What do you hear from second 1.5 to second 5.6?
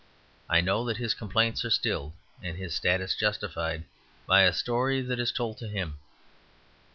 are stilled, and his status justified, by a story that is told